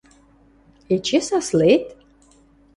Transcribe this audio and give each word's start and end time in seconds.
–Эче 0.93 1.19
сасле-эт?! 1.27 1.85